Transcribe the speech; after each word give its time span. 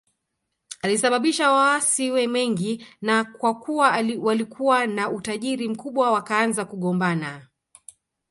Alisababisha 0.81 1.49
maasi 1.51 2.27
mengi 2.27 2.85
na 3.01 3.23
kwa 3.23 3.59
kuwa 3.59 3.89
walikuwa 4.21 4.87
na 4.87 5.09
utajiri 5.11 5.69
mkubwa 5.69 6.11
wakaanza 6.11 6.65
kugombana 6.65 7.47